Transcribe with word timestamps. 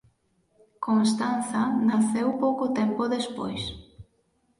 Constanza 0.85 1.61
naceu 1.87 2.29
pouco 2.43 2.65
tempo 2.79 3.01
despois. 3.15 3.61